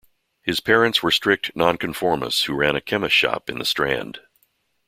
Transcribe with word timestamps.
His 0.41 0.59
parents 0.59 1.03
were 1.03 1.11
strict 1.11 1.55
non-conformists 1.55 2.45
who 2.45 2.55
ran 2.55 2.75
a 2.75 2.81
chemist's 2.81 3.15
shop 3.15 3.51
in 3.51 3.59
the 3.59 3.65
Strand. 3.65 4.17